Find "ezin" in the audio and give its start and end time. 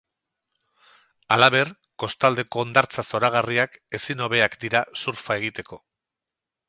3.99-4.27